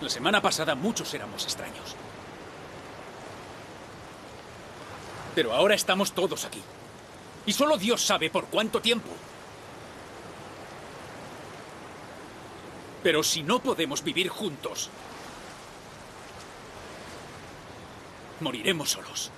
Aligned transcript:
La 0.00 0.08
semana 0.08 0.40
pasada 0.40 0.74
muchos 0.74 1.12
éramos 1.12 1.44
extraños. 1.44 1.94
Pero 5.34 5.52
ahora 5.52 5.74
estamos 5.74 6.12
todos 6.12 6.44
aquí. 6.44 6.62
Y 7.46 7.52
solo 7.52 7.76
Dios 7.76 8.04
sabe 8.04 8.30
por 8.30 8.46
cuánto 8.46 8.80
tiempo. 8.80 9.10
Pero 13.02 13.22
si 13.22 13.42
no 13.42 13.60
podemos 13.60 14.02
vivir 14.02 14.28
juntos, 14.28 14.90
moriremos 18.40 18.90
solos. 18.90 19.30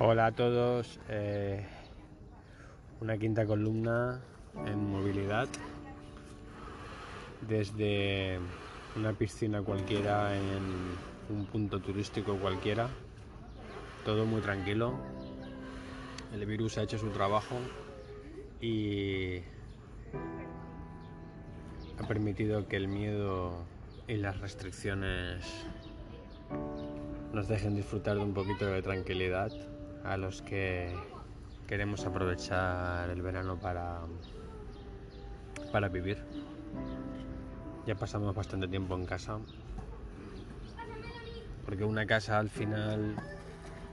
Hola 0.00 0.26
a 0.26 0.30
todos, 0.30 1.00
eh, 1.08 1.66
una 3.00 3.18
quinta 3.18 3.44
columna 3.44 4.20
en 4.64 4.92
movilidad. 4.92 5.48
Desde 7.48 8.38
una 8.94 9.12
piscina 9.14 9.60
cualquiera 9.62 10.36
en 10.36 11.34
un 11.36 11.46
punto 11.46 11.80
turístico 11.80 12.36
cualquiera, 12.36 12.88
todo 14.04 14.24
muy 14.24 14.40
tranquilo, 14.40 14.94
el 16.32 16.46
virus 16.46 16.78
ha 16.78 16.84
hecho 16.84 16.96
su 16.96 17.08
trabajo 17.08 17.56
y 18.60 19.38
ha 22.00 22.06
permitido 22.06 22.68
que 22.68 22.76
el 22.76 22.86
miedo 22.86 23.64
y 24.06 24.14
las 24.14 24.38
restricciones 24.38 25.44
nos 27.32 27.48
dejen 27.48 27.74
disfrutar 27.74 28.16
de 28.16 28.22
un 28.22 28.32
poquito 28.32 28.64
de 28.66 28.80
tranquilidad 28.80 29.50
a 30.04 30.16
los 30.16 30.42
que 30.42 30.94
queremos 31.66 32.04
aprovechar 32.06 33.10
el 33.10 33.22
verano 33.22 33.58
para, 33.58 34.00
para 35.72 35.88
vivir. 35.88 36.18
Ya 37.86 37.94
pasamos 37.94 38.34
bastante 38.34 38.68
tiempo 38.68 38.94
en 38.94 39.06
casa. 39.06 39.38
Porque 41.64 41.84
una 41.84 42.06
casa 42.06 42.38
al 42.38 42.48
final, 42.48 43.16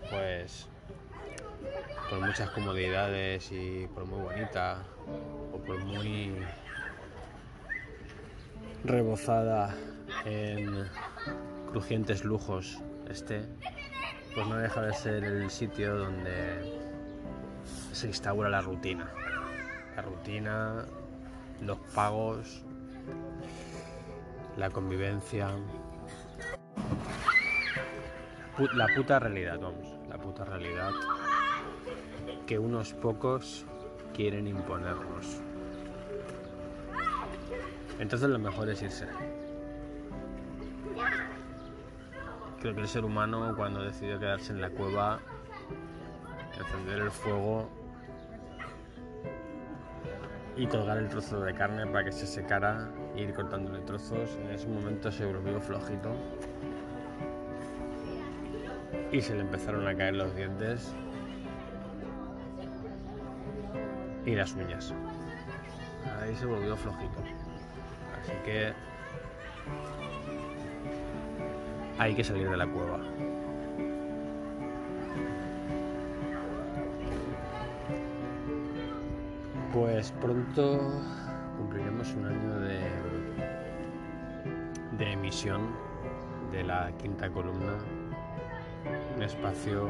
pues, 0.09 0.67
por 2.09 2.22
muchas 2.22 2.50
comodidades 2.52 3.52
y 3.52 3.88
por 3.94 4.06
muy 4.06 4.22
bonita 4.22 4.83
o 5.53 5.58
por 5.58 5.83
muy 5.83 6.36
rebozada 8.83 9.76
en 10.26 10.86
crujientes 11.72 12.23
lujos 12.23 12.80
esté, 13.09 13.45
pues 14.36 14.47
no 14.47 14.58
deja 14.58 14.81
de 14.81 14.94
ser 14.94 15.23
el 15.23 15.50
sitio 15.50 15.95
donde 15.95 16.83
se 17.94 18.08
instaura 18.08 18.50
la 18.50 18.61
rutina. 18.61 19.09
La 19.95 20.02
rutina, 20.02 20.86
los 21.61 21.80
pagos, 21.95 22.64
la 24.58 24.69
convivencia. 24.69 25.50
La 28.73 28.88
puta 28.94 29.19
realidad, 29.19 29.58
vamos, 29.59 29.97
la 30.09 30.17
puta 30.17 30.44
realidad 30.45 30.92
que 32.45 32.59
unos 32.59 32.94
pocos 32.94 33.66
quieren 34.14 34.47
imponernos. 34.47 35.42
Entonces 37.99 38.30
lo 38.30 38.39
mejor 38.39 38.70
es 38.70 38.81
irse. 38.81 39.08
Que 42.73 42.81
el 42.81 42.88
ser 42.88 43.05
humano 43.05 43.53
cuando 43.55 43.83
decidió 43.83 44.19
quedarse 44.19 44.52
en 44.52 44.59
la 44.59 44.71
cueva, 44.71 45.20
encender 46.58 46.98
el 46.98 47.11
fuego 47.11 47.70
y 50.58 50.65
colgar 50.65 50.98
el 50.98 51.08
trozo 51.08 51.42
de 51.42 51.53
carne 51.53 51.86
para 51.86 52.05
que 52.05 52.11
se 52.11 52.26
secara 52.26 52.89
e 53.15 53.21
ir 53.21 53.36
cortándole 53.36 53.81
trozos, 53.81 54.36
en 54.42 54.49
ese 54.49 54.67
momento 54.67 55.11
se 55.11 55.26
volvió 55.26 55.61
flojito 55.61 56.15
y 59.11 59.21
se 59.21 59.36
le 59.36 59.42
empezaron 59.42 59.87
a 59.87 59.95
caer 59.95 60.15
los 60.15 60.36
dientes 60.36 60.92
y 64.26 64.33
las 64.33 64.55
uñas. 64.55 64.92
Ahí 66.20 66.36
se 66.36 66.47
volvió 66.47 66.76
flojito. 66.76 67.20
Así 68.20 68.33
que 68.43 68.73
hay 71.98 72.14
que 72.14 72.23
salir 72.23 72.50
de 72.50 72.58
la 72.58 72.67
cueva. 72.67 73.00
Pues 79.73 80.11
pronto 80.22 80.92
cumpliremos 81.58 82.14
un 82.14 82.26
año 82.26 82.60
de, 82.60 82.80
de 84.98 85.11
emisión 85.11 85.61
de 86.52 86.64
la 86.64 86.92
quinta 86.98 87.30
columna, 87.30 87.78
un 89.16 89.23
espacio 89.23 89.89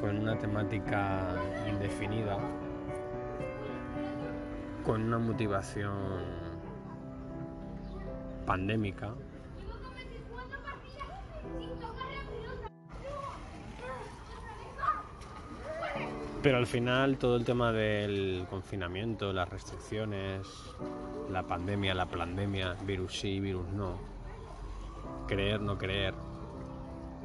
con 0.00 0.18
una 0.18 0.38
temática 0.38 1.36
indefinida, 1.68 2.38
con 4.84 5.02
una 5.02 5.18
motivación 5.18 6.47
pandémica. 8.48 9.10
Pero 16.42 16.56
al 16.56 16.66
final 16.66 17.18
todo 17.18 17.36
el 17.36 17.44
tema 17.44 17.72
del 17.72 18.46
confinamiento, 18.48 19.34
las 19.34 19.50
restricciones, 19.50 20.46
la 21.30 21.42
pandemia, 21.42 21.92
la 21.94 22.06
pandemia, 22.06 22.74
virus 22.86 23.20
sí, 23.20 23.38
virus 23.38 23.68
no, 23.68 23.98
creer, 25.26 25.60
no 25.60 25.76
creer, 25.76 26.14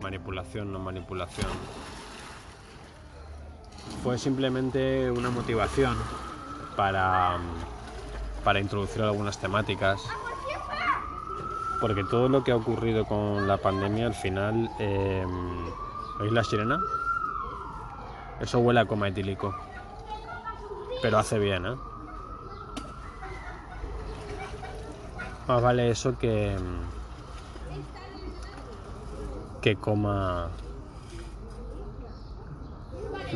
manipulación, 0.01 0.73
no 0.73 0.79
manipulación, 0.79 1.50
fue 4.03 4.17
simplemente 4.17 5.09
una 5.09 5.29
motivación 5.29 5.95
para, 6.75 7.38
para 8.44 8.59
introducir 8.59 9.03
algunas 9.03 9.40
temáticas 9.40 10.01
porque 11.84 12.06
todo 12.06 12.30
lo 12.30 12.46
que 12.46 12.54
ha 12.54 12.56
ocurrido 12.56 13.04
con 13.04 13.46
la 13.46 13.58
pandemia 13.58 14.06
al 14.06 14.14
final... 14.14 14.72
Eh, 14.80 15.26
¿Oís 16.22 16.32
la 16.32 16.42
sirena? 16.42 16.80
Eso 18.40 18.60
huele 18.60 18.80
a 18.80 18.86
coma 18.86 19.10
etílico. 19.10 19.54
Pero 21.02 21.18
hace 21.18 21.38
bien, 21.40 21.66
¿eh? 21.66 21.76
Más 25.46 25.62
vale 25.62 25.90
eso 25.90 26.18
que... 26.18 26.56
que 29.62 29.76
coma 29.76 30.52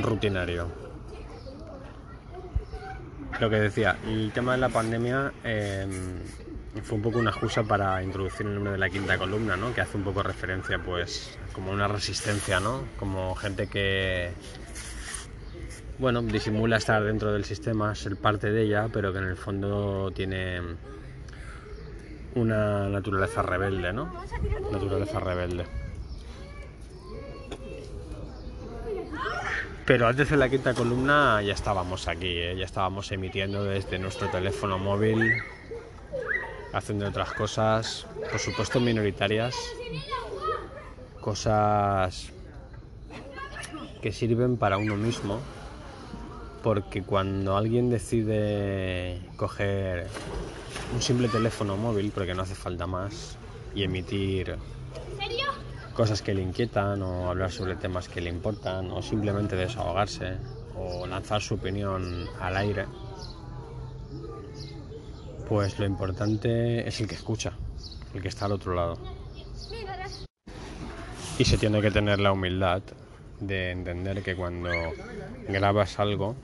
rutinario. 0.01 0.67
Lo 3.41 3.49
que 3.49 3.57
decía, 3.57 3.97
el 4.05 4.31
tema 4.31 4.53
de 4.53 4.57
la 4.59 4.69
pandemia... 4.69 5.33
Eh, 5.43 6.45
fue 6.83 6.97
un 6.97 7.01
poco 7.01 7.19
una 7.19 7.31
excusa 7.31 7.63
para 7.63 8.01
introducir 8.03 8.45
el 8.45 8.55
nombre 8.55 8.73
de 8.73 8.77
la 8.77 8.89
quinta 8.89 9.17
columna, 9.17 9.57
¿no? 9.57 9.73
Que 9.73 9.81
hace 9.81 9.97
un 9.97 10.03
poco 10.03 10.23
referencia, 10.23 10.79
pues, 10.79 11.37
como 11.53 11.71
una 11.71 11.87
resistencia, 11.87 12.59
¿no? 12.59 12.83
Como 12.97 13.35
gente 13.35 13.67
que, 13.67 14.31
bueno, 15.99 16.21
disimula 16.21 16.77
estar 16.77 17.03
dentro 17.03 17.33
del 17.33 17.45
sistema, 17.45 17.95
ser 17.95 18.17
parte 18.17 18.51
de 18.51 18.63
ella, 18.63 18.89
pero 18.91 19.11
que 19.11 19.19
en 19.19 19.25
el 19.25 19.37
fondo 19.37 20.11
tiene 20.11 20.61
una 22.35 22.87
naturaleza 22.89 23.41
rebelde, 23.41 23.93
¿no? 23.93 24.13
Naturaleza 24.71 25.19
rebelde. 25.19 25.65
Pero 29.85 30.05
antes 30.05 30.29
de 30.29 30.35
la 30.35 30.49
quinta 30.49 30.73
columna 30.73 31.41
ya 31.41 31.53
estábamos 31.53 32.09
aquí, 32.09 32.27
¿eh? 32.27 32.57
ya 32.57 32.65
estábamos 32.65 33.09
emitiendo 33.13 33.63
desde 33.63 33.97
nuestro 33.97 34.27
teléfono 34.27 34.77
móvil 34.77 35.41
haciendo 36.73 37.07
otras 37.07 37.33
cosas, 37.33 38.05
por 38.29 38.39
supuesto 38.39 38.79
minoritarias, 38.79 39.55
cosas 41.21 42.31
que 44.01 44.11
sirven 44.11 44.57
para 44.57 44.77
uno 44.77 44.95
mismo, 44.95 45.39
porque 46.63 47.03
cuando 47.03 47.57
alguien 47.57 47.89
decide 47.89 49.21
coger 49.37 50.07
un 50.93 51.01
simple 51.01 51.27
teléfono 51.27 51.77
móvil, 51.77 52.11
porque 52.13 52.33
no 52.33 52.43
hace 52.43 52.55
falta 52.55 52.87
más, 52.87 53.37
y 53.73 53.83
emitir 53.83 54.57
cosas 55.93 56.21
que 56.21 56.33
le 56.33 56.43
inquietan 56.43 57.01
o 57.01 57.29
hablar 57.29 57.51
sobre 57.51 57.75
temas 57.75 58.07
que 58.07 58.21
le 58.21 58.29
importan 58.29 58.91
o 58.91 59.01
simplemente 59.01 59.55
desahogarse 59.55 60.37
o 60.75 61.07
lanzar 61.07 61.41
su 61.41 61.55
opinión 61.55 62.27
al 62.39 62.55
aire, 62.55 62.85
Pues 65.47 65.79
lo 65.79 65.85
importante 65.85 66.85
es 66.85 66.99
el 66.99 67.07
que 67.07 67.15
escucha, 67.15 67.53
el 68.13 68.21
que 68.21 68.27
está 68.27 68.45
al 68.45 68.51
otro 68.51 68.73
lado. 68.73 68.97
Y 71.39 71.45
se 71.45 71.57
tiene 71.57 71.81
que 71.81 71.89
tener 71.89 72.19
la 72.19 72.33
humildad 72.33 72.81
de 73.39 73.71
entender 73.71 74.21
que 74.23 74.35
cuando 74.35 74.69
grabas 75.47 75.99
algo, 75.99 76.35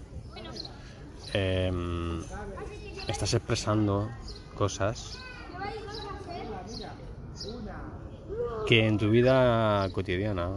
em, 1.34 2.24
estás 3.08 3.34
expresando 3.34 4.10
cosas 4.56 5.20
que 8.68 8.88
en 8.88 8.98
tu 8.98 9.10
vida 9.10 9.90
cotidiana, 9.92 10.52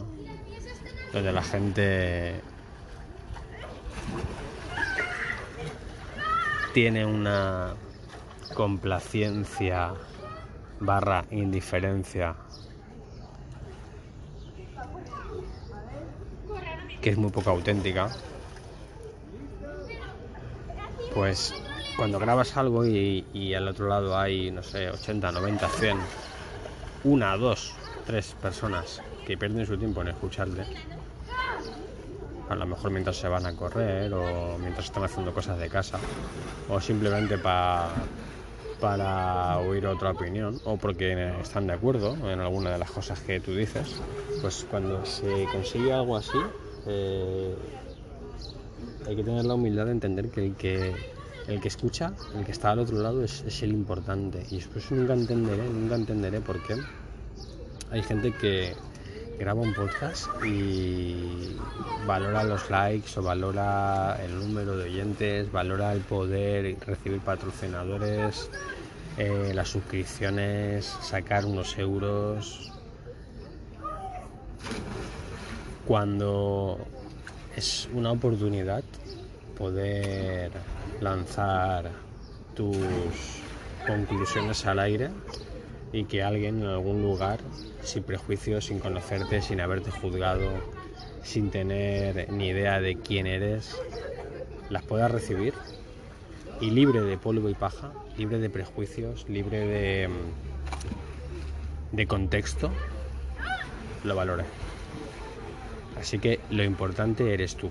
donde 1.11 1.31
la 1.33 1.43
gente 1.43 2.41
tiene 6.73 7.05
una 7.05 7.73
complacencia 8.53 9.93
barra 10.79 11.25
indiferencia 11.31 12.35
que 17.01 17.11
es 17.11 17.17
muy 17.17 17.31
poco 17.31 17.51
auténtica, 17.51 18.09
pues 21.13 21.53
cuando 21.95 22.19
grabas 22.19 22.55
algo 22.57 22.85
y, 22.85 23.53
al 23.55 23.67
otro 23.67 23.87
lado 23.87 24.17
hay, 24.17 24.51
no 24.51 24.63
sé, 24.63 24.89
80, 24.89 25.31
90, 25.31 25.69
100, 25.69 25.97
una, 27.05 27.37
dos, 27.37 27.73
tres 28.05 28.35
personas 28.41 29.01
que 29.25 29.37
pierden 29.37 29.65
su 29.65 29.77
tiempo 29.77 30.01
en 30.01 30.09
escucharte, 30.09 30.63
a 32.49 32.55
lo 32.55 32.65
mejor 32.65 32.91
mientras 32.91 33.17
se 33.17 33.27
van 33.27 33.45
a 33.45 33.55
correr 33.55 34.13
o 34.13 34.57
mientras 34.59 34.85
están 34.85 35.03
haciendo 35.03 35.33
cosas 35.33 35.57
de 35.59 35.69
casa, 35.69 35.99
o 36.69 36.79
simplemente 36.79 37.37
para 37.37 37.89
para 38.79 39.57
oír 39.59 39.85
otra 39.87 40.11
opinión 40.11 40.59
o 40.65 40.77
porque 40.77 41.33
están 41.41 41.67
de 41.67 41.73
acuerdo 41.73 42.15
en 42.29 42.39
alguna 42.39 42.71
de 42.71 42.77
las 42.77 42.91
cosas 42.91 43.19
que 43.21 43.39
tú 43.39 43.55
dices, 43.55 43.95
pues 44.41 44.65
cuando 44.69 45.05
se 45.05 45.45
consigue 45.51 45.91
algo 45.91 46.15
así, 46.17 46.37
eh, 46.85 47.55
hay 49.07 49.15
que 49.15 49.23
tener 49.23 49.45
la 49.45 49.55
humildad 49.55 49.85
de 49.85 49.91
entender 49.91 50.29
que 50.29 50.45
el 50.45 50.55
que, 50.55 51.67
escucha, 51.67 52.13
el 52.35 52.45
que 52.45 52.51
está 52.51 52.71
al 52.71 52.79
otro 52.79 52.97
lado 52.99 53.23
es, 53.23 53.63
el 53.63 53.71
importante. 53.71 54.45
Y 54.51 54.57
después 54.57 54.91
nunca 54.91 55.13
entenderé, 55.13 55.67
nunca 55.69 55.95
entenderé 55.95 56.41
por 56.41 56.61
qué 56.61 56.75
hay 57.89 58.03
gente 58.03 58.33
que 58.33 58.73
graba 59.37 59.61
un 59.61 59.73
podcast 59.73 60.27
y 60.43 61.55
valora 62.07 62.43
los 62.43 62.69
likes 62.69 63.19
o 63.19 63.21
valora 63.21 64.17
el 64.23 64.37
número 64.39 64.77
de 64.77 64.85
oyentes, 64.85 65.51
valora 65.51 65.93
el 65.93 66.01
poder 66.01 66.77
recibir 66.85 67.19
patrocinadores, 67.19 68.49
eh, 69.17 69.51
las 69.53 69.69
suscripciones, 69.69 70.85
sacar 71.01 71.45
unos 71.45 71.77
euros, 71.77 72.71
cuando 75.85 76.79
es 77.55 77.87
una 77.93 78.11
oportunidad 78.11 78.83
poder 79.57 80.51
lanzar 80.99 81.91
tus 82.55 82.77
conclusiones 83.85 84.65
al 84.65 84.79
aire 84.79 85.09
y 85.91 86.05
que 86.05 86.23
alguien 86.23 86.61
en 86.61 86.67
algún 86.67 87.01
lugar, 87.01 87.39
sin 87.81 88.03
prejuicios, 88.03 88.65
sin 88.65 88.79
conocerte, 88.79 89.41
sin 89.41 89.61
haberte 89.61 89.91
juzgado, 89.91 90.49
sin 91.23 91.49
tener 91.49 92.31
ni 92.31 92.47
idea 92.47 92.79
de 92.79 92.97
quién 92.97 93.27
eres, 93.27 93.79
las 94.69 94.83
pueda 94.83 95.07
recibir 95.07 95.53
y 96.59 96.71
libre 96.71 97.01
de 97.01 97.17
polvo 97.17 97.49
y 97.49 97.53
paja, 97.53 97.91
libre 98.17 98.39
de 98.39 98.49
prejuicios, 98.49 99.27
libre 99.29 99.59
de, 99.59 100.09
de 101.91 102.07
contexto, 102.07 102.71
lo 104.03 104.15
valore. 104.15 104.45
Así 105.99 106.19
que 106.19 106.39
lo 106.49 106.63
importante 106.63 107.33
eres 107.33 107.55
tú, 107.55 107.69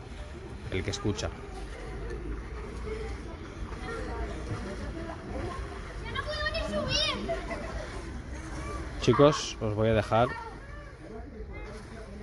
el 0.72 0.82
que 0.82 0.90
escucha. 0.90 1.30
Chicos, 9.06 9.56
os 9.60 9.72
voy 9.72 9.90
a 9.90 9.94
dejar 9.94 10.26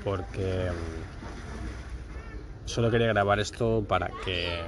porque 0.04 0.70
mm, 0.70 2.68
solo 2.68 2.92
quería 2.92 3.08
grabar 3.08 3.40
esto 3.40 3.86
para 3.88 4.12
que 4.26 4.60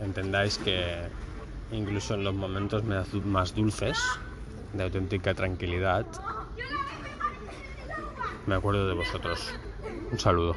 entendáis 0.00 0.58
que 0.58 0.96
incluso 1.70 2.14
en 2.14 2.24
los 2.24 2.34
momentos 2.34 2.82
más 2.82 3.54
dulces 3.54 3.96
de 4.72 4.82
auténtica 4.82 5.32
tranquilidad 5.32 6.06
me 8.46 8.56
acuerdo 8.56 8.88
de 8.88 8.94
vosotros. 8.94 9.54
Un 10.10 10.18
saludo. 10.18 10.56